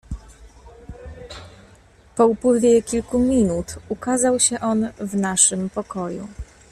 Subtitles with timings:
[2.15, 6.27] "Po upływie kilku minut ukazał się on w naszym pokoju."